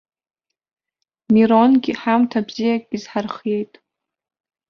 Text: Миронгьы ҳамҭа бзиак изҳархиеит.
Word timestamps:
Миронгьы 1.33 1.91
ҳамҭа 2.01 2.39
бзиак 2.47 2.83
изҳархиеит. 2.95 3.73